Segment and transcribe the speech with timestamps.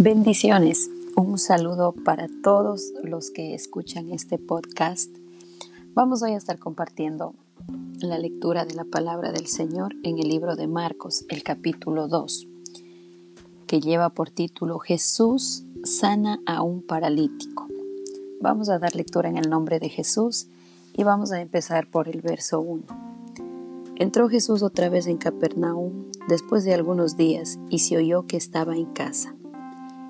[0.00, 0.88] Bendiciones.
[1.16, 5.10] Un saludo para todos los que escuchan este podcast.
[5.92, 7.34] Vamos hoy a estar compartiendo
[7.98, 12.46] la lectura de la palabra del Señor en el libro de Marcos, el capítulo 2,
[13.66, 17.66] que lleva por título Jesús sana a un paralítico.
[18.40, 20.46] Vamos a dar lectura en el nombre de Jesús
[20.92, 22.84] y vamos a empezar por el verso 1.
[23.96, 28.76] Entró Jesús otra vez en Capernaum después de algunos días y se oyó que estaba
[28.76, 29.34] en casa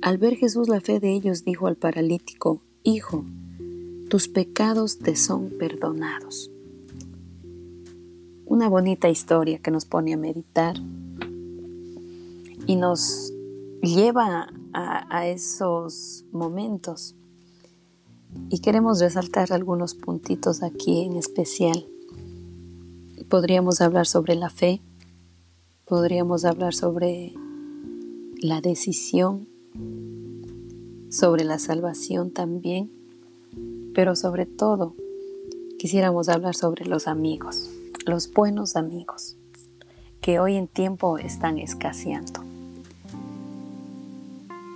[0.00, 3.24] Al ver Jesús la fe de ellos, dijo al paralítico, Hijo,
[4.08, 6.50] tus pecados te son perdonados.
[8.46, 10.76] Una bonita historia que nos pone a meditar
[12.66, 13.32] y nos
[13.82, 17.16] lleva a, esos momentos.
[18.50, 21.86] Y queremos resaltar algunos puntitos aquí en especial.
[23.28, 24.80] Podríamos hablar sobre la fe,
[25.86, 27.34] podríamos hablar sobre
[28.40, 29.47] la decisión
[31.08, 32.90] sobre la salvación también,
[33.94, 34.94] pero sobre todo
[35.78, 37.70] quisiéramos hablar sobre los amigos,
[38.06, 39.36] los buenos amigos,
[40.20, 42.44] que hoy en tiempo están escaseando.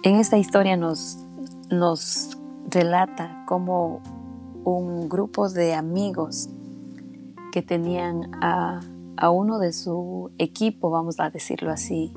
[0.05, 1.19] En esta historia nos,
[1.71, 2.37] nos
[2.69, 4.01] relata cómo
[4.65, 6.49] un grupo de amigos
[7.53, 8.81] que tenían a,
[9.17, 12.13] a uno de su equipo, vamos a decirlo así,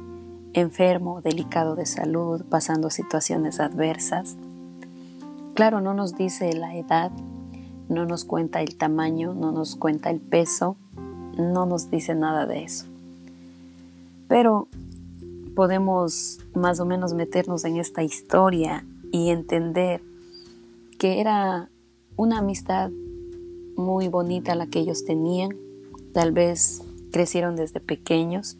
[0.55, 4.37] enfermo, delicado de salud, pasando situaciones adversas.
[5.53, 7.11] Claro, no nos dice la edad,
[7.89, 10.77] no nos cuenta el tamaño, no nos cuenta el peso,
[11.37, 12.85] no nos dice nada de eso.
[14.29, 14.69] Pero
[15.55, 20.01] podemos más o menos meternos en esta historia y entender
[20.97, 21.69] que era
[22.15, 22.91] una amistad
[23.75, 25.51] muy bonita la que ellos tenían.
[26.13, 28.57] Tal vez crecieron desde pequeños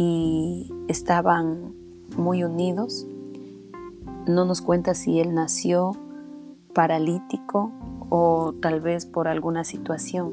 [0.00, 1.74] y estaban
[2.16, 3.06] muy unidos.
[4.26, 5.92] No nos cuenta si él nació
[6.72, 7.70] paralítico
[8.08, 10.32] o tal vez por alguna situación.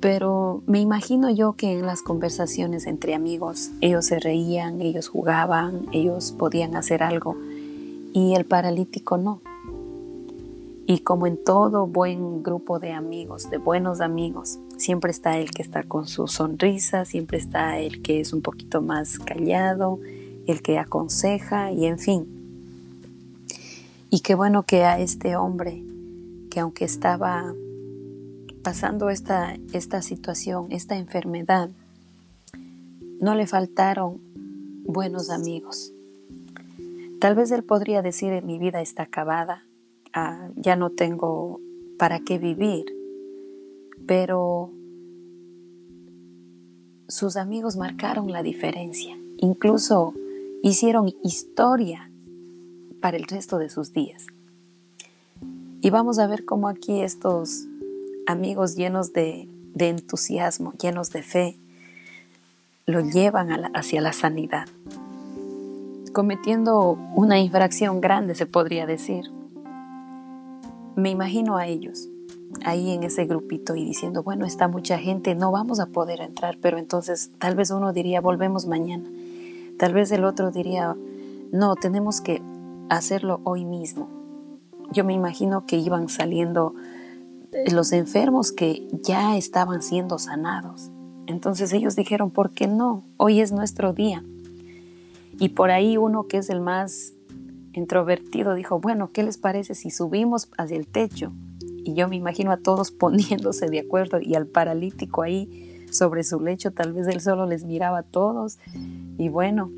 [0.00, 5.86] Pero me imagino yo que en las conversaciones entre amigos ellos se reían, ellos jugaban,
[5.92, 7.38] ellos podían hacer algo
[8.12, 9.40] y el paralítico no.
[10.86, 15.62] Y como en todo buen grupo de amigos, de buenos amigos, siempre está el que
[15.62, 20.00] está con su sonrisa, siempre está el que es un poquito más callado,
[20.46, 22.26] el que aconseja y en fin.
[24.10, 25.82] Y qué bueno que a este hombre,
[26.50, 27.54] que aunque estaba
[28.64, 31.70] pasando esta, esta situación, esta enfermedad,
[33.20, 34.20] no le faltaron
[34.84, 35.92] buenos amigos.
[37.20, 39.62] Tal vez él podría decir, mi vida está acabada,
[40.12, 41.60] Ah, ya no tengo
[41.96, 42.84] para qué vivir,
[44.10, 44.72] pero
[47.06, 50.14] sus amigos marcaron la diferencia, incluso
[50.64, 52.10] hicieron historia
[53.00, 54.26] para el resto de sus días.
[55.80, 57.68] Y vamos a ver cómo aquí estos
[58.26, 59.48] amigos llenos de,
[59.78, 61.56] entusiasmo, llenos de fe,
[62.86, 64.66] lo llevan hacia la sanidad,
[66.12, 69.30] cometiendo una infracción grande, se podría decir,
[70.96, 72.08] me imagino a ellos
[72.64, 76.58] ahí en ese grupito y diciendo, bueno, está mucha gente, no vamos a poder entrar,
[76.60, 79.08] pero entonces tal vez uno diría, volvemos mañana.
[79.78, 80.96] Tal vez el otro diría,
[81.52, 82.42] no, tenemos que
[82.88, 84.08] hacerlo hoy mismo.
[84.92, 86.74] Yo me imagino que iban saliendo
[87.72, 90.90] los enfermos que ya estaban siendo sanados.
[91.26, 93.04] Entonces ellos dijeron, ¿por qué no?
[93.16, 94.24] Hoy es nuestro día.
[95.38, 97.14] Y por ahí uno que es el más
[97.72, 101.32] introvertido dijo, bueno, ¿qué les parece si subimos hacia el techo?
[101.90, 106.40] Y yo me imagino a todos poniéndose de acuerdo y al paralítico ahí sobre su
[106.40, 108.58] lecho, tal vez él solo les miraba a todos
[109.18, 109.72] y bueno,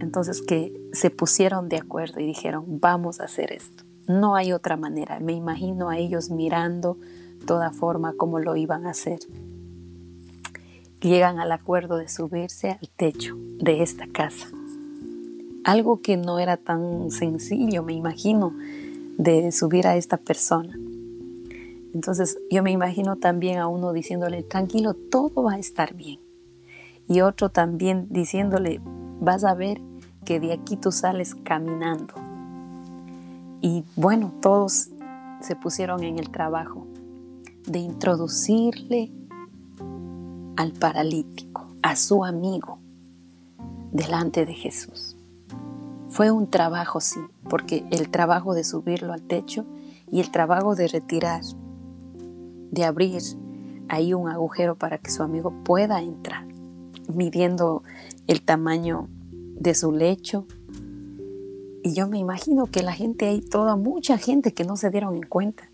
[0.00, 3.84] entonces que se pusieron de acuerdo y dijeron, vamos a hacer esto.
[4.08, 5.20] No hay otra manera.
[5.20, 6.98] Me imagino a ellos mirando
[7.46, 9.20] toda forma como lo iban a hacer.
[11.00, 14.48] Llegan al acuerdo de subirse al techo de esta casa
[15.66, 18.54] algo que no era tan sencillo, me imagino,
[19.18, 20.78] de subir a esta persona.
[21.96, 26.20] Entonces yo me imagino también a uno diciéndole, tranquilo, todo va a estar bien.
[27.08, 28.82] Y otro también diciéndole,
[29.18, 29.80] vas a ver
[30.26, 32.12] que de aquí tú sales caminando.
[33.62, 34.90] Y bueno, todos
[35.40, 36.86] se pusieron en el trabajo
[37.66, 39.10] de introducirle
[40.56, 42.78] al paralítico, a su amigo,
[43.90, 45.16] delante de Jesús.
[46.10, 49.64] Fue un trabajo, sí, porque el trabajo de subirlo al techo
[50.12, 51.40] y el trabajo de retirar,
[52.76, 53.22] de abrir
[53.88, 56.46] ahí un agujero para que su amigo pueda entrar,
[57.12, 57.82] midiendo
[58.26, 59.08] el tamaño
[59.58, 60.46] de su lecho.
[61.82, 65.16] Y yo me imagino que la gente ahí, toda, mucha gente que no se dieron
[65.16, 65.70] en cuenta.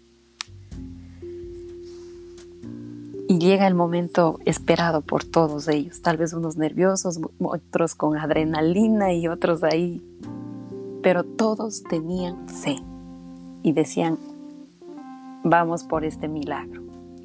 [3.28, 9.12] Y llega el momento esperado por todos ellos, tal vez unos nerviosos, otros con adrenalina
[9.12, 10.02] y otros ahí,
[11.02, 12.76] pero todos tenían fe
[13.62, 14.18] y decían,
[15.42, 16.81] vamos por este milagro.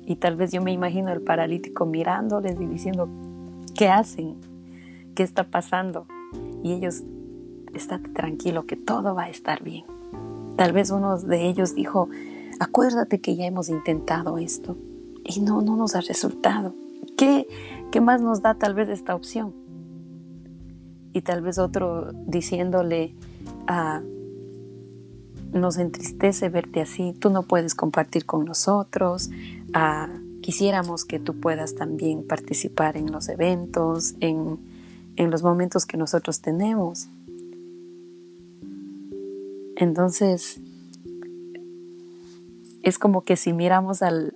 [0.08, 3.10] Y tal vez yo me imagino el paralítico mirándoles y diciendo,
[3.76, 4.38] ¿qué hacen?
[5.16, 6.08] ¿Qué está pasando?
[6.64, 7.04] Y ellos,
[7.74, 9.84] estate tranquilo que todo va a estar bien.
[10.56, 12.08] Tal vez uno de ellos dijo,
[12.62, 14.78] acuérdate que ya hemos intentado esto
[15.26, 16.74] y no, no nos ha resultado.
[17.18, 17.46] ¿Qué,
[17.92, 19.54] qué más nos da tal vez esta opción?
[21.12, 23.14] Y tal vez otro diciéndole,
[23.68, 24.02] ah,
[25.52, 29.30] nos entristece verte así, tú no puedes compartir con nosotros,
[30.42, 34.60] quisiéramos que tú puedas también participar en los eventos, en,
[35.16, 37.10] en los momentos que nosotros tenemos.
[39.76, 40.60] Entonces,
[42.84, 44.36] es como que si miramos al,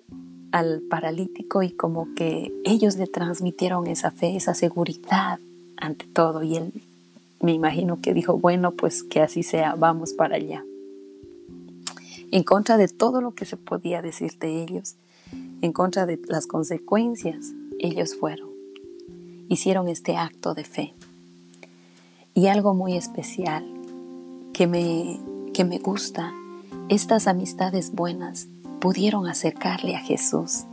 [0.51, 5.39] al paralítico y como que ellos le transmitieron esa fe, esa seguridad
[5.77, 6.73] ante todo y él
[7.41, 10.63] me imagino que dijo, bueno, pues que así sea, vamos para allá
[12.31, 14.95] en contra de todo lo que se podía decir de ellos,
[15.61, 18.49] en contra de las consecuencias, ellos fueron.
[19.47, 20.93] Hicieron este acto de fe.
[22.33, 23.65] Y algo muy especial
[24.53, 25.19] que me,
[25.53, 26.33] que me gusta,
[26.89, 28.47] estas amistades buenas
[28.79, 30.63] pudieron acercarle a Jesús.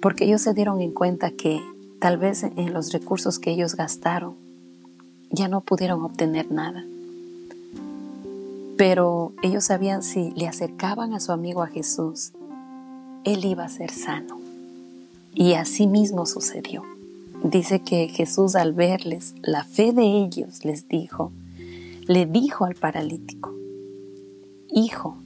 [0.00, 1.60] Porque ellos se dieron en cuenta que
[2.00, 4.34] tal vez en los recursos que ellos gastaron
[5.30, 6.84] ya no pudieron obtener nada
[8.82, 12.32] pero ellos sabían si le acercaban a su amigo a Jesús,
[13.24, 14.40] él iba a ser sano.
[15.34, 16.82] Y así mismo sucedió.
[17.42, 21.32] Dice que Jesús al verles la fe de ellos les dijo,
[22.06, 23.52] le dijo al paralítico,
[24.74, 25.16] Hijo,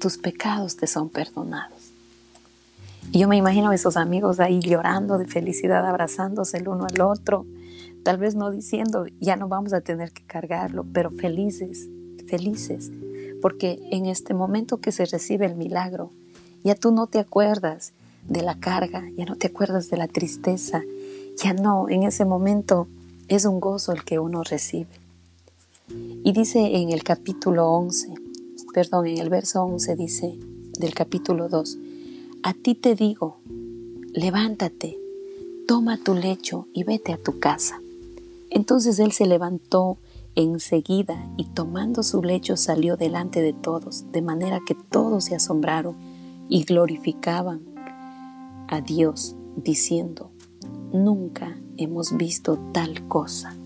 [0.00, 1.78] tus pecados te son perdonados.
[3.10, 7.00] Y yo me imagino a esos amigos ahí llorando de felicidad, abrazándose el uno al
[7.00, 7.46] otro,
[8.04, 11.88] tal vez no diciendo, ya no vamos a tener que cargarlo, pero felices
[12.32, 12.90] felices,
[13.42, 16.10] porque en este momento que se recibe el milagro,
[16.64, 17.92] ya tú no te acuerdas
[18.28, 20.82] de la carga, ya no te acuerdas de la tristeza,
[21.36, 22.86] ya no, en ese momento
[23.28, 24.90] es un gozo el que uno recibe.
[25.88, 28.14] Y dice en el capítulo 11,
[28.72, 30.38] perdón, en el verso 11 dice
[30.78, 31.78] del capítulo 2,
[32.42, 33.38] a ti te digo,
[34.12, 34.98] levántate,
[35.66, 37.80] toma tu lecho y vete a tu casa.
[38.50, 39.98] Entonces él se levantó
[40.34, 45.94] Enseguida, y tomando su lecho salió delante de todos, de manera que todos se asombraron
[46.52, 47.62] y glorificaban
[48.68, 50.30] a Dios, diciendo,
[50.92, 53.56] nunca hemos visto tal cosa.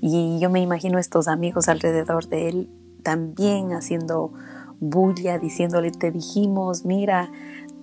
[0.00, 2.70] Y yo me imagino estos amigos alrededor de él
[3.02, 4.32] también haciendo
[4.80, 7.30] bulla, diciéndole, te dijimos, mira,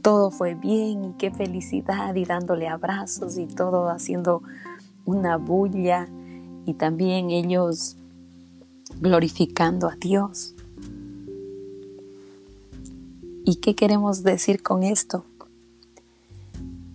[0.01, 4.41] todo fue bien y qué felicidad, y dándole abrazos y todo haciendo
[5.05, 6.07] una bulla
[6.65, 7.97] y también ellos
[8.99, 10.54] glorificando a Dios.
[13.47, 15.23] ¿Y qué queremos decir con esto?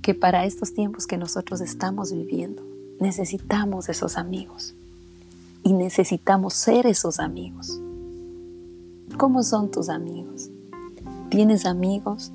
[0.03, 2.65] Que para estos tiempos que nosotros estamos viviendo,
[2.99, 4.75] necesitamos esos amigos
[5.63, 7.81] y necesitamos ser esos amigos.
[9.17, 10.51] ¿Cómo son tus amigos?
[11.31, 12.33] ¿Tienes amigos?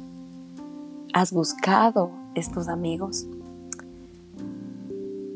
[1.12, 3.28] ¿Has buscado estos amigos?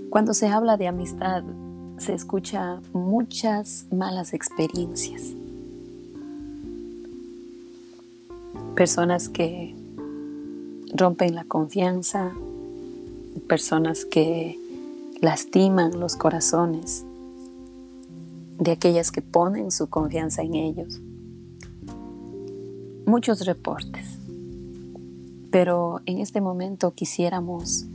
[0.10, 1.44] Cuando se habla de amistad,
[1.98, 5.34] se escucha muchas malas experiencias.
[8.76, 9.76] Personas que
[10.94, 12.32] rompen la confianza,
[13.48, 14.58] personas que
[15.22, 17.06] lastiman los corazones
[18.58, 21.02] de aquellas que ponen su confianza en ellos.
[23.06, 24.18] Muchos reportes,
[25.52, 27.86] pero en este momento quisiéramos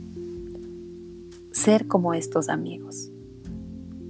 [1.51, 3.09] ser como estos amigos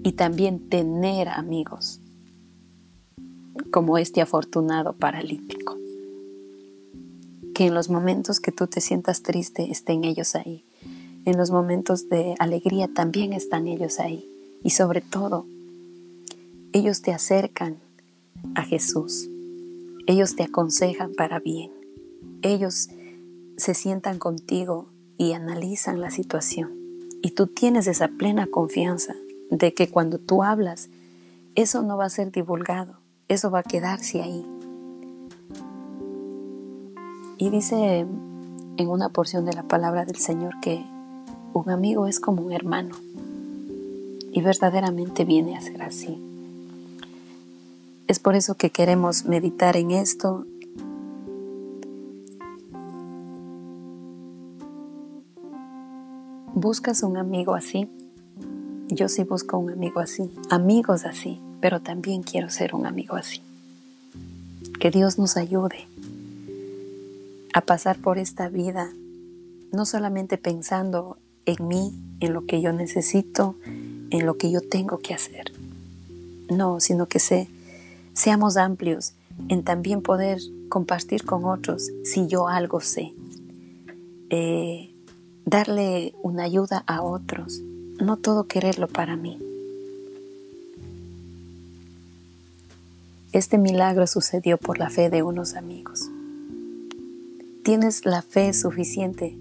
[0.03, 1.99] y también tener amigos
[3.71, 5.64] como este afortunado paralítico.
[7.55, 10.65] Que en los momentos que tú te sientas triste estén ellos ahí.
[11.23, 14.29] En los momentos de alegría también están ellos ahí.
[14.61, 15.45] Y sobre todo,
[16.73, 17.77] ellos te acercan
[18.55, 19.29] a Jesús.
[20.05, 21.71] Ellos te aconsejan para bien.
[22.41, 22.89] Ellos
[23.55, 26.73] se sientan contigo y analizan la situación.
[27.21, 29.15] Y tú tienes esa plena confianza
[29.49, 30.89] de que cuando tú hablas,
[31.55, 34.45] eso no va a ser divulgado, eso va a quedarse ahí.
[37.37, 38.05] Y dice
[38.77, 40.85] en una porción de la palabra del Señor que
[41.53, 42.95] un amigo es como un hermano.
[44.31, 46.17] Y verdaderamente viene a ser así.
[48.07, 50.45] Es por eso que queremos meditar en esto.
[56.53, 57.89] ¿Buscas un amigo así?
[58.87, 63.41] Yo sí busco un amigo así, amigos así, pero también quiero ser un amigo así.
[64.79, 65.87] Que Dios nos ayude
[67.55, 68.91] a pasar por esta vida
[69.71, 73.55] no solamente pensando en mí, en lo que yo necesito,
[74.09, 75.53] en lo que yo tengo que hacer.
[76.49, 77.47] No, sino que se,
[78.13, 79.13] seamos amplios
[79.47, 83.13] en también poder compartir con otros si yo algo sé.
[84.29, 84.93] Eh,
[85.45, 87.61] darle una ayuda a otros,
[88.01, 89.39] no todo quererlo para mí.
[93.31, 96.09] Este milagro sucedió por la fe de unos amigos.
[97.65, 99.39] ¿Tienes la fe suficiente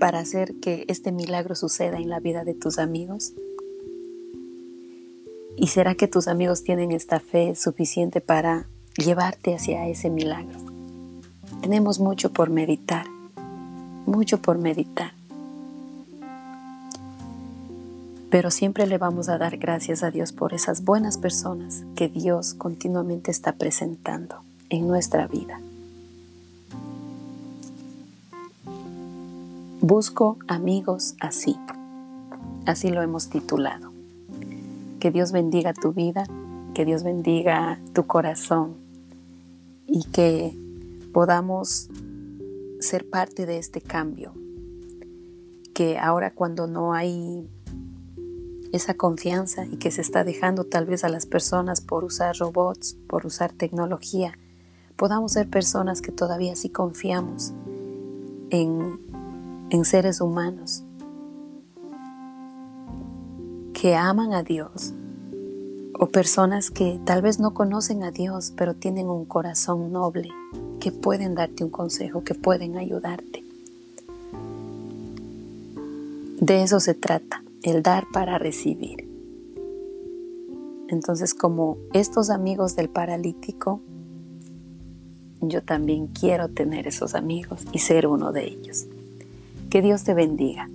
[0.00, 3.32] para hacer que este milagro suceda en la vida de tus amigos?
[5.56, 8.66] ¿Y será que tus amigos tienen esta fe suficiente para
[8.96, 10.58] llevarte hacia ese milagro?
[11.62, 13.06] Tenemos mucho por meditar,
[14.04, 15.12] mucho por meditar.
[18.30, 22.54] Pero siempre le vamos a dar gracias a Dios por esas buenas personas que Dios
[22.54, 25.60] continuamente está presentando en nuestra vida.
[29.80, 31.56] Busco amigos así.
[32.66, 33.92] Así lo hemos titulado.
[34.98, 36.24] Que Dios bendiga tu vida,
[36.74, 38.74] que Dios bendiga tu corazón
[39.86, 40.52] y que
[41.12, 41.90] podamos
[42.80, 44.32] ser parte de este cambio.
[45.74, 47.48] Que ahora cuando no hay
[48.72, 52.96] esa confianza y que se está dejando tal vez a las personas por usar robots,
[53.06, 54.32] por usar tecnología,
[54.96, 57.52] podamos ser personas que todavía sí confiamos
[58.50, 59.07] en
[59.70, 60.82] en seres humanos
[63.74, 64.94] que aman a Dios
[65.98, 70.30] o personas que tal vez no conocen a Dios pero tienen un corazón noble
[70.80, 73.44] que pueden darte un consejo, que pueden ayudarte.
[76.40, 79.08] De eso se trata, el dar para recibir.
[80.88, 83.80] Entonces como estos amigos del paralítico,
[85.40, 88.86] yo también quiero tener esos amigos y ser uno de ellos.
[89.70, 90.66] Que Dios te bendiga.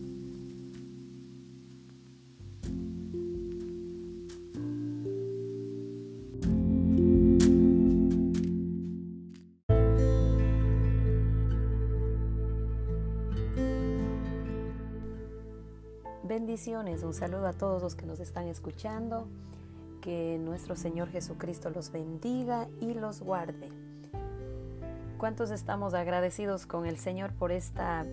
[16.23, 19.27] Bendiciones, un saludo a todos los que nos están escuchando,
[20.01, 23.69] que nuestro Señor Jesucristo los bendiga y los guarde.
[25.17, 28.05] ¿Cuántos estamos agradecidos con el Señor por esta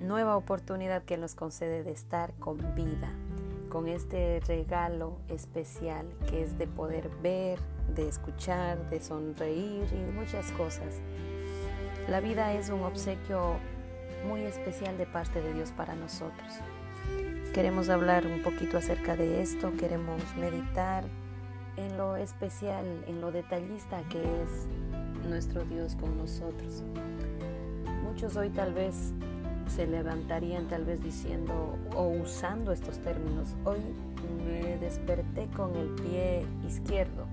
[0.00, 3.10] nueva oportunidad que nos concede de estar con vida,
[3.68, 7.58] con este regalo especial que es de poder ver,
[7.94, 11.00] de escuchar, de sonreír y muchas cosas.
[12.08, 13.56] La vida es un obsequio
[14.26, 16.54] muy especial de parte de Dios para nosotros.
[17.52, 21.04] Queremos hablar un poquito acerca de esto, queremos meditar
[21.76, 24.68] en lo especial, en lo detallista que es
[25.28, 26.82] nuestro Dios con nosotros.
[28.02, 29.12] Muchos hoy tal vez
[29.68, 33.48] se levantarían tal vez diciendo o usando estos términos.
[33.64, 33.78] Hoy
[34.46, 37.26] me desperté con el pie izquierdo,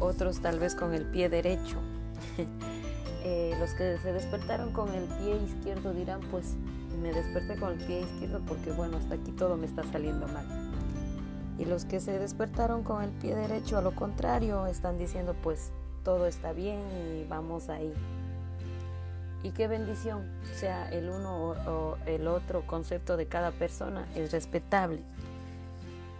[0.00, 1.78] otros tal vez con el pie derecho.
[3.22, 6.56] Eh, los que se despertaron con el pie izquierdo dirán, pues
[7.02, 10.46] me desperté con el pie izquierdo porque bueno, hasta aquí todo me está saliendo mal.
[11.58, 15.70] Y los que se despertaron con el pie derecho, a lo contrario, están diciendo, pues
[16.02, 17.92] todo está bien y vamos ahí.
[19.42, 25.02] Y qué bendición, sea el uno o, el otro concepto de cada persona, es respetable.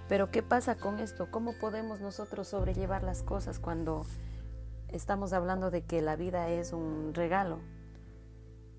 [0.08, 1.30] Pero ¿qué pasa con esto?
[1.30, 4.06] ¿Cómo podemos nosotros sobrellevar las cosas cuando
[4.88, 7.58] estamos hablando de que la vida es un regalo?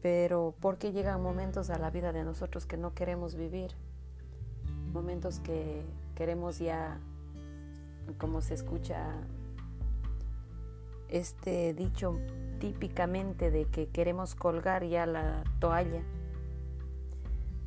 [0.01, 3.71] Pero ¿por qué llegan momentos a la vida de nosotros que no queremos vivir?
[4.91, 5.83] Momentos que
[6.15, 6.99] queremos ya,
[8.17, 9.13] como se escucha
[11.11, 12.17] este dicho,
[12.59, 16.01] típicamente de que queremos colgar ya la toalla.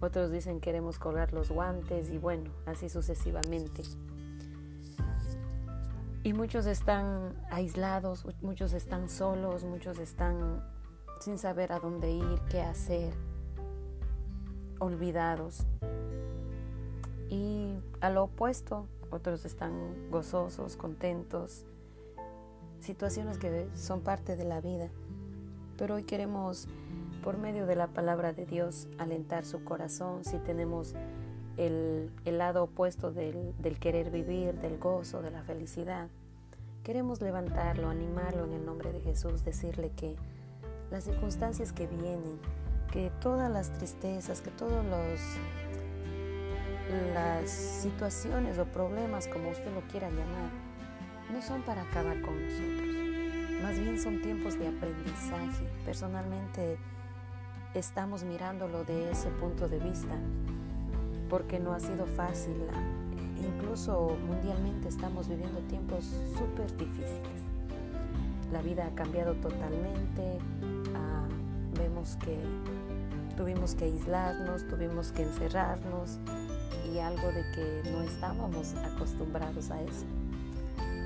[0.00, 3.82] Otros dicen queremos colgar los guantes y bueno, así sucesivamente.
[6.22, 10.64] Y muchos están aislados, muchos están solos, muchos están
[11.20, 13.12] sin saber a dónde ir, qué hacer,
[14.78, 15.66] olvidados.
[17.28, 21.66] Y a lo opuesto, otros están gozosos, contentos,
[22.84, 24.88] situaciones que son parte de la vida.
[25.76, 26.68] Pero hoy queremos,
[27.22, 30.94] por medio de la palabra de Dios, alentar su corazón si tenemos
[31.56, 36.08] el, lado opuesto del, del querer vivir, del gozo, de la felicidad.
[36.84, 40.16] Queremos levantarlo, animarlo en el nombre de Jesús, decirle que
[40.90, 42.38] las circunstancias que vienen,
[42.92, 45.20] que todas las tristezas, que todos los
[47.14, 50.63] las situaciones o problemas, como usted lo quiera llamar,
[51.34, 52.94] no son para acabar con nosotros.
[53.60, 55.66] Más bien son tiempos de aprendizaje.
[55.84, 56.78] Personalmente
[57.74, 60.14] estamos mirándolo de ese punto de vista,
[61.28, 62.54] porque no ha sido fácil.
[63.42, 66.04] Incluso mundialmente estamos viviendo tiempos
[66.38, 67.42] súper difíciles.
[68.52, 70.38] La vida ha cambiado totalmente.
[70.94, 71.26] Ah,
[71.76, 72.38] vemos que
[73.36, 76.20] tuvimos que aislarnos, tuvimos que encerrarnos,
[76.92, 80.06] y algo de que no estábamos acostumbrados a eso.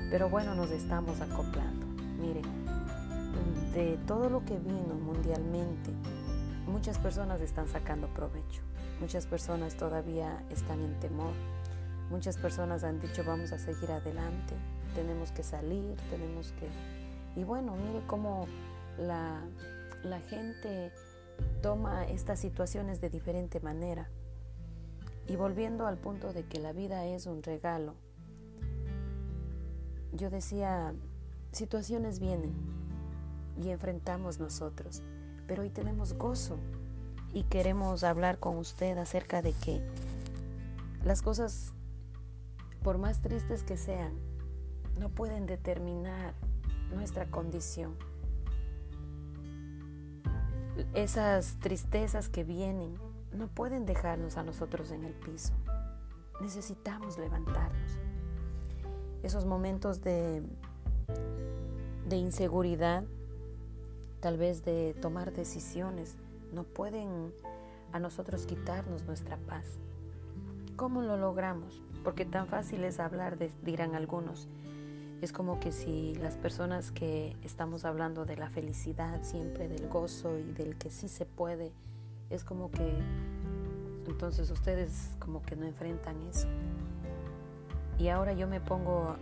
[0.09, 1.85] Pero bueno, nos estamos acoplando.
[2.19, 2.41] Mire,
[3.73, 5.91] de todo lo que vino mundialmente,
[6.67, 8.61] muchas personas están sacando provecho.
[8.99, 11.33] Muchas personas todavía están en temor.
[12.09, 14.55] Muchas personas han dicho vamos a seguir adelante,
[14.95, 16.67] tenemos que salir, tenemos que...
[17.39, 18.47] Y bueno, mire cómo
[18.97, 19.41] la,
[20.03, 20.91] la gente
[21.61, 24.09] toma estas situaciones de diferente manera.
[25.27, 27.93] Y volviendo al punto de que la vida es un regalo,
[30.13, 30.93] yo decía,
[31.51, 32.53] situaciones vienen
[33.61, 35.01] y enfrentamos nosotros,
[35.47, 36.57] pero hoy tenemos gozo
[37.33, 39.81] y queremos hablar con usted acerca de que
[41.03, 41.73] las cosas,
[42.83, 44.13] por más tristes que sean,
[44.99, 46.33] no pueden determinar
[46.93, 47.95] nuestra condición.
[50.93, 52.97] Esas tristezas que vienen
[53.33, 55.53] no pueden dejarnos a nosotros en el piso.
[56.41, 57.99] Necesitamos levantarnos.
[59.23, 60.41] Esos momentos de,
[62.07, 63.03] de inseguridad,
[64.19, 66.15] tal vez de tomar decisiones,
[66.53, 67.33] no pueden
[67.91, 69.65] a nosotros quitarnos nuestra paz.
[70.75, 71.81] ¿Cómo lo logramos?
[72.03, 74.47] Porque tan fácil es hablar, dirán algunos.
[75.21, 80.37] Es como que si las personas que estamos hablando de la felicidad siempre, del gozo
[80.37, 81.73] y del que sí se puede,
[82.29, 82.93] es como que
[84.07, 86.47] entonces ustedes como que no enfrentan eso.
[87.99, 89.17] Y ahora yo me pongo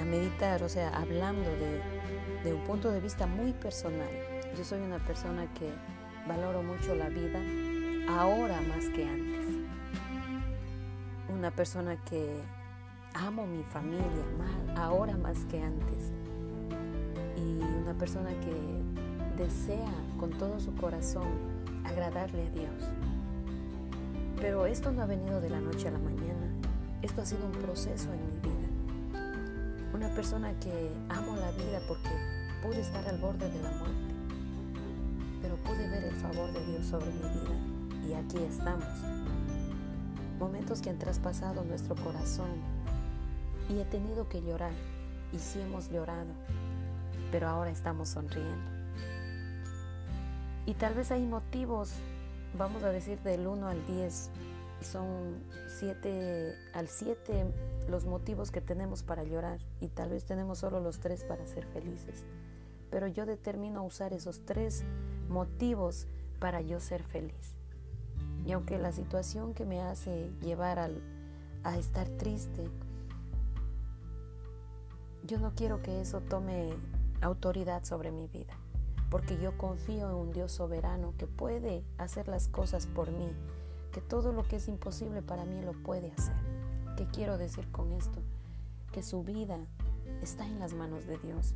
[0.00, 1.80] a meditar, o sea, hablando de,
[2.42, 4.08] de un punto de vista muy personal.
[4.56, 5.70] Yo soy una persona que
[6.26, 7.38] valoro mucho la vida
[8.08, 9.46] ahora más que antes.
[11.28, 12.40] Una persona que
[13.14, 14.06] amo mi familia
[14.76, 16.12] ahora más que antes.
[17.36, 21.28] Y una persona que desea con todo su corazón
[21.84, 22.90] agradarle a Dios.
[24.40, 26.46] Pero esto no ha venido de la noche a la mañana.
[27.02, 28.68] Esto ha sido un proceso en mi vida.
[29.94, 32.10] Una persona que amo la vida porque
[32.62, 34.14] pude estar al borde de la muerte.
[35.40, 38.06] Pero pude ver el favor de Dios sobre mi vida.
[38.06, 38.84] Y aquí estamos.
[40.38, 42.50] Momentos que han traspasado nuestro corazón.
[43.70, 44.72] Y he tenido que llorar.
[45.32, 46.34] Y sí hemos llorado.
[47.32, 48.80] Pero ahora estamos sonriendo.
[50.66, 51.92] Y tal vez hay motivos,
[52.58, 54.30] vamos a decir del 1 al 10,
[54.80, 55.42] son
[55.78, 57.52] 7 al 7
[57.88, 61.66] los motivos que tenemos para llorar y tal vez tenemos solo los tres para ser
[61.66, 62.24] felices.
[62.90, 64.84] Pero yo determino usar esos tres
[65.28, 66.06] motivos
[66.38, 67.54] para yo ser feliz.
[68.44, 71.02] Y aunque la situación que me hace llevar al,
[71.62, 72.68] a estar triste,
[75.24, 76.70] yo no quiero que eso tome
[77.20, 78.56] autoridad sobre mi vida
[79.10, 83.32] porque yo confío en un Dios soberano que puede hacer las cosas por mí,
[83.90, 86.36] que todo lo que es imposible para mí lo puede hacer.
[86.96, 88.20] ¿Qué quiero decir con esto?
[88.92, 89.58] Que su vida
[90.22, 91.54] está en las manos de Dios.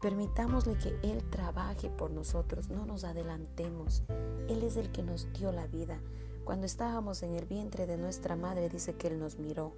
[0.00, 4.04] Permitámosle que Él trabaje por nosotros, no nos adelantemos.
[4.48, 6.00] Él es el que nos dio la vida.
[6.44, 9.74] Cuando estábamos en el vientre de nuestra madre, dice que Él nos miró,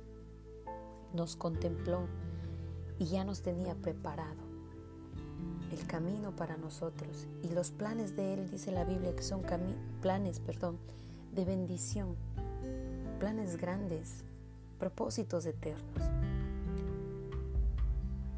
[1.14, 2.06] nos contempló
[2.98, 4.50] y ya nos tenía preparado
[5.72, 7.26] el camino para nosotros.
[7.42, 9.42] Y los planes de Él, dice la Biblia, que son
[10.00, 10.78] planes, perdón,
[11.32, 12.16] de bendición,
[13.18, 14.24] planes grandes,
[14.78, 16.10] propósitos eternos.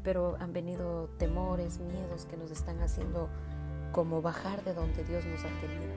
[0.03, 3.29] Pero han venido temores, miedos que nos están haciendo
[3.91, 5.93] como bajar de donde Dios nos ha tenido.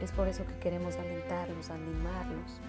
[0.00, 2.60] Es por eso que queremos alentarlos, animarlos.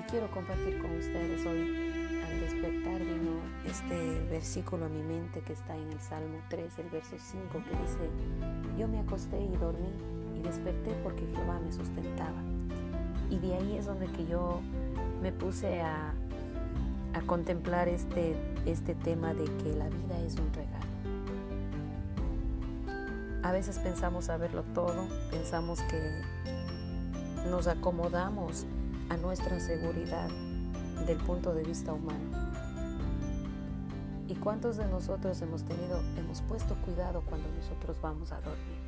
[0.00, 5.54] Y quiero compartir con ustedes hoy, al despertar vino este versículo a mi mente que
[5.54, 8.10] está en el Salmo 3, el verso 5, que dice,
[8.78, 12.42] yo me acosté y dormí desperté porque Jehová me sustentaba.
[13.30, 14.60] Y de ahí es donde que yo
[15.22, 16.12] me puse a,
[17.14, 20.82] a contemplar este, este tema de que la vida es un regalo.
[23.42, 26.22] A veces pensamos saberlo todo, pensamos que
[27.50, 28.66] nos acomodamos
[29.08, 30.28] a nuestra seguridad
[31.06, 32.52] del punto de vista humano.
[34.28, 38.81] ¿Y cuántos de nosotros hemos tenido, hemos puesto cuidado cuando nosotros vamos a dormir?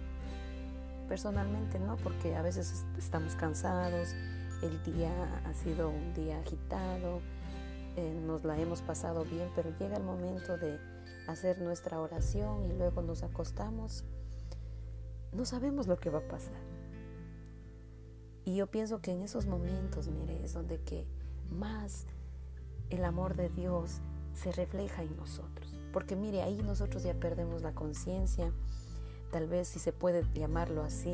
[1.09, 4.15] Personalmente no, porque a veces estamos cansados,
[4.63, 7.21] el día ha sido un día agitado,
[7.97, 10.79] eh, nos la hemos pasado bien, pero llega el momento de
[11.29, 14.05] hacer nuestra oración y luego nos acostamos,
[15.33, 16.61] no sabemos lo que va a pasar.
[18.45, 21.07] Y yo pienso que en esos momentos, mire, es donde que
[21.51, 22.07] más
[22.91, 24.01] el amor de Dios
[24.35, 25.79] se refleja en nosotros.
[25.93, 28.53] Porque mire, ahí nosotros ya perdemos la conciencia,
[29.35, 31.13] tal vez si se puede llamarlo así,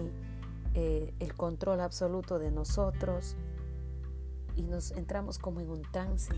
[0.74, 3.34] eh, el control absoluto de nosotros
[4.56, 6.34] y nos entramos como en un trance.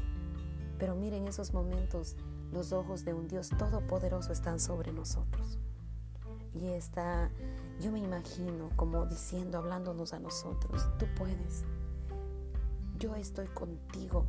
[0.79, 2.15] Pero miren, en esos momentos
[2.53, 5.59] los ojos de un Dios todopoderoso están sobre nosotros.
[6.55, 7.33] Y está,
[7.81, 11.65] yo me imagino como diciendo, hablándonos a nosotros, tú puedes,
[12.97, 14.27] yo estoy contigo,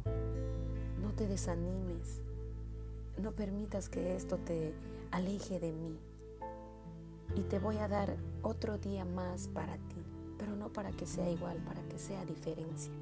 [0.99, 2.23] no te desanimes,
[3.21, 4.73] no permitas que esto te
[5.11, 5.99] aleje de mí.
[7.35, 10.03] Y te voy a dar otro día más para ti,
[10.37, 12.93] pero no para que sea igual, para que sea diferencia.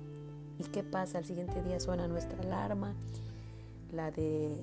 [0.59, 1.17] ¿Y qué pasa?
[1.17, 2.93] Al siguiente día suena nuestra alarma,
[3.91, 4.61] la de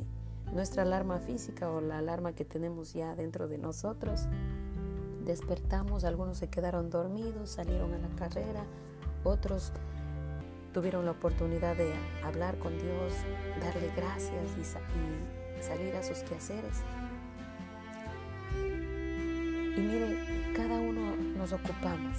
[0.53, 4.27] nuestra alarma física o la alarma que tenemos ya dentro de nosotros.
[5.25, 8.65] Despertamos, algunos se quedaron dormidos, salieron a la carrera,
[9.25, 9.73] otros
[10.73, 11.93] tuvieron la oportunidad de
[12.25, 13.13] hablar con Dios,
[13.61, 16.83] darle gracias y, y salir a sus quehaceres.
[19.79, 20.19] Y mire,
[20.57, 22.17] cada uno nos ocupamos,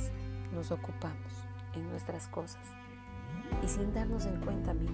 [0.54, 1.34] nos ocupamos
[1.76, 2.66] en nuestras cosas.
[3.62, 4.94] Y sin darnos en cuenta, mire,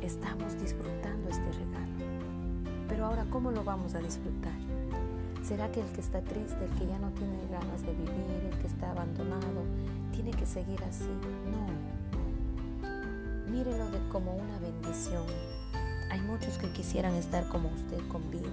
[0.00, 1.92] estamos disfrutando este regalo.
[2.88, 4.56] Pero ahora, ¿cómo lo vamos a disfrutar?
[5.42, 8.58] ¿Será que el que está triste, el que ya no tiene ganas de vivir, el
[8.58, 9.62] que está abandonado,
[10.12, 11.10] tiene que seguir así?
[11.52, 11.66] No.
[13.52, 15.26] Mírelo como una bendición.
[16.10, 18.48] Hay muchos que quisieran estar como usted con vida,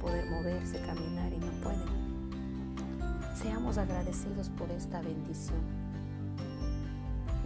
[0.00, 1.97] poder moverse, caminar y no pueden.
[3.40, 5.60] Seamos agradecidos por esta bendición.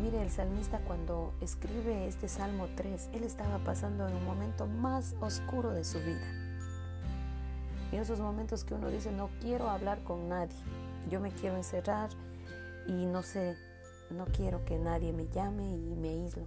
[0.01, 5.15] Mire, el salmista cuando escribe este Salmo 3, él estaba pasando en un momento más
[5.21, 6.27] oscuro de su vida.
[7.93, 10.57] En esos momentos que uno dice, no quiero hablar con nadie,
[11.11, 12.09] yo me quiero encerrar
[12.87, 13.55] y no sé,
[14.09, 16.47] no quiero que nadie me llame y me aíslo.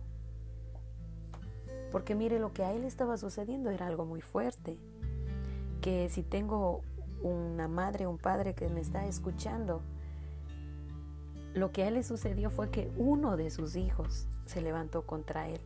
[1.92, 4.80] Porque mire, lo que a él estaba sucediendo era algo muy fuerte.
[5.82, 6.82] Que si tengo
[7.26, 9.82] una madre, un padre que me está escuchando,
[11.54, 15.48] lo que a él le sucedió fue que uno de sus hijos se levantó contra
[15.48, 15.62] él.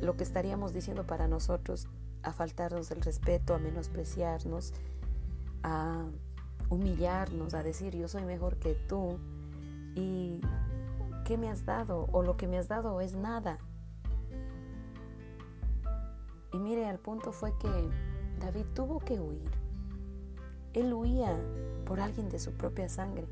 [0.00, 1.88] Lo que estaríamos diciendo para nosotros,
[2.22, 4.74] a faltarnos el respeto, a menospreciarnos,
[5.62, 6.04] a
[6.68, 9.18] humillarnos, a decir yo soy mejor que tú
[9.94, 10.40] y
[11.24, 12.08] ¿qué me has dado?
[12.12, 13.58] O lo que me has dado es nada.
[16.52, 17.68] Y mire, al punto fue que
[18.38, 19.61] David tuvo que huir.
[20.74, 21.36] Él huía
[21.84, 23.26] por alguien de su propia sangre.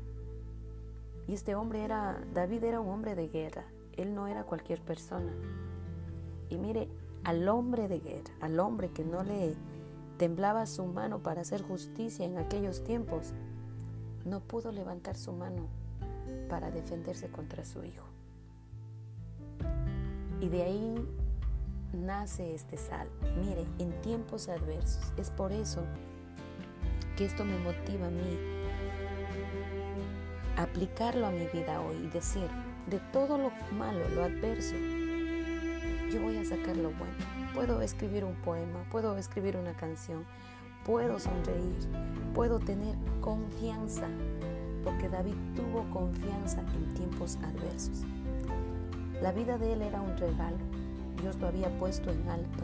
[1.27, 3.65] Y este hombre era, David era un hombre de guerra.
[3.93, 5.31] Él no era cualquier persona.
[6.49, 6.87] Y mire,
[7.23, 9.55] al hombre de guerra, al hombre que no le
[10.17, 13.33] temblaba su mano para hacer justicia en aquellos tiempos,
[14.25, 15.67] no pudo levantar su mano
[16.49, 18.05] para defenderse contra su hijo.
[20.39, 20.95] Y de ahí
[21.93, 23.13] nace este salmo.
[23.39, 25.13] Mire, en tiempos adversos.
[25.17, 25.83] Es por eso
[27.15, 28.37] que esto me motiva a mí
[30.57, 32.47] aplicarlo a mi vida hoy y decir,
[32.87, 34.75] de todo lo malo, lo adverso,
[36.11, 37.13] yo voy a sacar lo bueno.
[37.53, 40.25] Puedo escribir un poema, puedo escribir una canción,
[40.85, 41.87] puedo sonreír,
[42.33, 44.07] puedo tener confianza,
[44.83, 48.03] porque David tuvo confianza en tiempos adversos.
[49.21, 50.57] La vida de él era un regalo,
[51.21, 52.63] Dios lo había puesto en alto,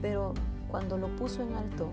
[0.00, 0.34] pero
[0.68, 1.90] cuando lo puso en alto,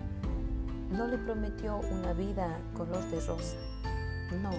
[0.96, 3.58] no le prometió una vida color de rosa,
[4.42, 4.52] no,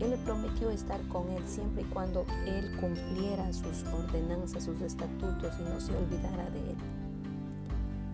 [0.00, 5.54] Él le prometió estar con Él siempre y cuando Él cumpliera sus ordenanzas, sus estatutos
[5.60, 6.76] y no se olvidara de Él.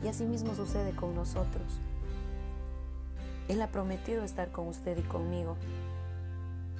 [0.03, 1.81] Y así mismo sucede con nosotros.
[3.49, 5.57] Él ha prometido estar con usted y conmigo,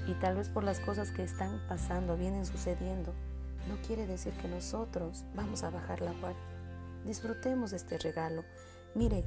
[0.07, 3.15] Y tal vez por las cosas que están pasando, vienen sucediendo,
[3.69, 6.43] no quiere decir que nosotros vamos a bajar la guardia.
[7.07, 8.45] Disfrutemos este regalo.
[8.95, 9.25] Mire,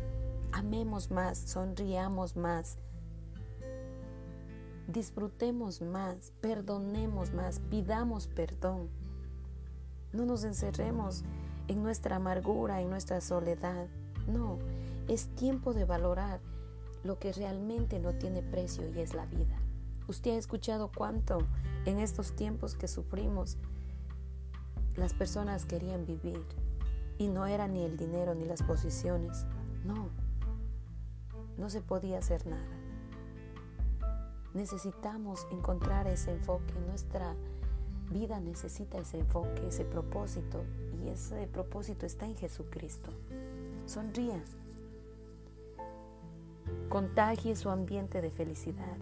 [0.51, 2.77] amemos más, sonriamos más,
[4.87, 8.89] disfrutemos más, perdonemos más, pidamos perdón.
[10.13, 11.23] No nos encerremos
[11.67, 13.87] en nuestra amargura, en nuestra soledad.
[14.27, 14.57] No,
[15.07, 16.39] es tiempo de valorar
[17.03, 19.57] lo que realmente no tiene precio y es la vida.
[20.07, 21.39] Usted ha escuchado cuánto
[21.85, 23.57] en estos tiempos que sufrimos
[24.95, 26.43] las personas querían vivir
[27.17, 29.45] y no era ni el dinero ni las posiciones.
[29.85, 30.09] No,
[31.57, 32.77] no se podía hacer nada.
[34.53, 36.73] Necesitamos encontrar ese enfoque.
[36.87, 37.35] Nuestra
[38.11, 40.63] vida necesita ese enfoque, ese propósito.
[41.03, 43.11] Y ese propósito está en Jesucristo.
[43.85, 44.41] Sonría.
[46.89, 48.97] Contagie su ambiente de felicidad.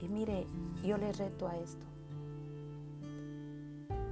[0.00, 0.46] Y mire,
[0.84, 1.86] yo le reto a esto.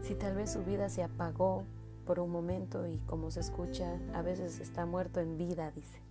[0.02, 1.64] Si tal vez su vida se apagó
[2.06, 6.07] por un momento y como se escucha, a veces está muerto en vida, dice.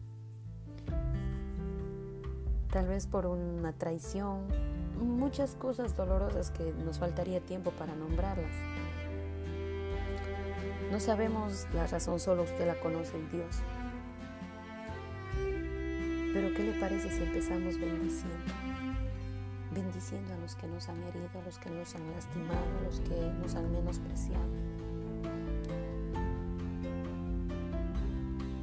[2.72, 4.42] Tal vez por una traición,
[5.00, 8.52] muchas cosas dolorosas que nos faltaría tiempo para nombrarlas.
[10.92, 13.62] No sabemos la razón, solo usted la conoce en Dios.
[16.34, 18.54] Pero ¿qué le parece si empezamos bendiciendo?
[19.74, 23.00] Bendiciendo a los que nos han herido, a los que nos han lastimado, a los
[23.00, 24.44] que nos han menospreciado.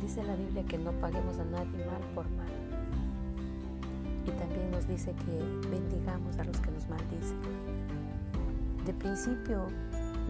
[0.01, 2.63] Dice la Biblia que no paguemos a nadie mal por mal.
[4.27, 7.39] Y también nos dice que bendigamos a los que nos maldicen.
[8.87, 9.67] De principio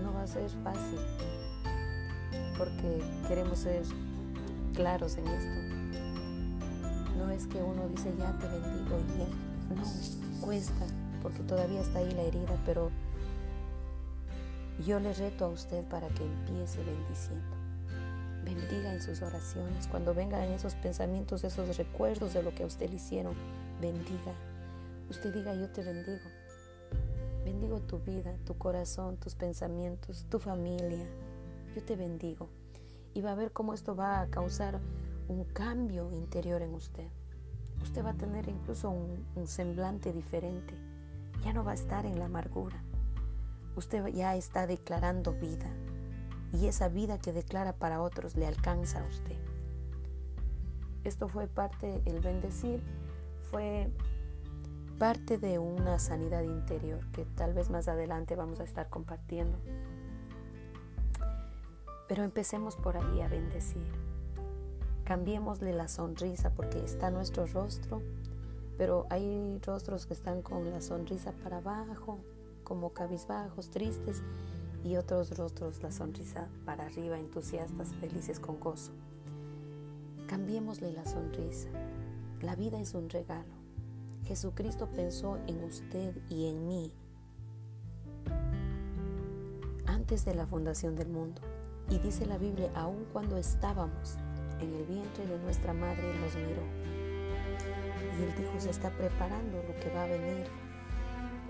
[0.02, 0.98] no va a ser fácil
[2.58, 3.82] porque queremos ser
[4.74, 5.74] claros en esto
[7.24, 9.28] no es que uno dice ya te bendigo y bien.
[9.74, 10.86] No, cuesta
[11.22, 12.90] porque todavía está ahí la herida, pero
[14.84, 17.56] yo le reto a usted para que empiece bendiciendo.
[18.44, 19.86] Bendiga en sus oraciones.
[19.86, 23.34] Cuando vengan esos pensamientos, esos recuerdos de lo que a usted le hicieron,
[23.80, 24.32] bendiga.
[25.10, 26.24] Usted diga, yo te bendigo.
[27.44, 31.06] Bendigo tu vida, tu corazón, tus pensamientos, tu familia.
[31.74, 32.48] Yo te bendigo.
[33.12, 34.80] Y va a ver cómo esto va a causar
[35.28, 37.08] un cambio interior en usted.
[37.82, 40.74] Usted va a tener incluso un, semblante diferente.
[41.44, 42.82] Ya no va a estar en la amargura.
[43.76, 45.70] Usted ya está declarando vida.
[46.52, 49.36] Y esa vida que declara para otros le alcanza a usted.
[51.02, 52.80] Esto fue parte, el bendecir
[53.54, 53.88] fue
[54.98, 59.56] parte de una sanidad interior que tal vez más adelante vamos a estar compartiendo.
[62.08, 63.86] Pero empecemos por ahí a bendecir.
[65.04, 68.02] Cambiémosle la sonrisa porque está nuestro rostro,
[68.76, 72.18] pero hay rostros que están con la sonrisa para abajo,
[72.64, 74.20] como cabizbajos, tristes,
[74.82, 78.90] y otros rostros la sonrisa para arriba, entusiastas, felices con gozo.
[80.26, 81.68] Cambiémosle la sonrisa.
[82.42, 83.54] La vida es un regalo.
[84.24, 86.92] Jesucristo pensó en usted y en mí
[89.86, 91.40] antes de la fundación del mundo.
[91.88, 94.16] Y dice la Biblia, aun cuando estábamos
[94.60, 96.62] en el vientre de nuestra madre nos miró.
[98.18, 100.46] Y él dijo, se está preparando lo que va a venir.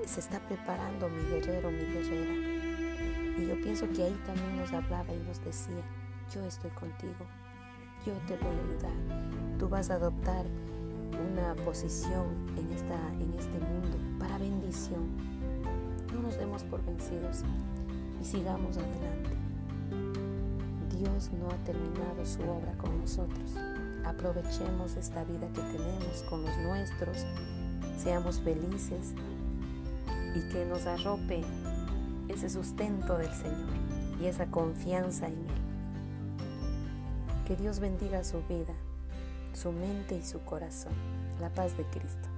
[0.07, 2.35] Se está preparando mi guerrero, mi guerrera.
[3.39, 5.83] Y yo pienso que ahí también nos hablaba y nos decía,
[6.33, 7.27] yo estoy contigo,
[8.07, 9.59] yo te voy a ayudar.
[9.59, 10.47] Tú vas a adoptar
[11.13, 15.09] una posición en, esta, en este mundo para bendición.
[16.13, 17.43] No nos demos por vencidos
[18.21, 19.31] y sigamos adelante.
[20.99, 23.57] Dios no ha terminado su obra con nosotros.
[24.05, 27.25] Aprovechemos esta vida que tenemos con los nuestros,
[27.97, 29.15] seamos felices
[30.35, 31.43] y que nos arrope
[32.29, 33.69] ese sustento del Señor
[34.21, 35.65] y esa confianza en Él.
[37.47, 38.75] Que Dios bendiga su vida,
[39.55, 40.93] su mente y su corazón.
[41.41, 42.34] La paz de Cristo.